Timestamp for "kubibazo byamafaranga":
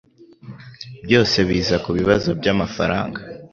1.83-3.19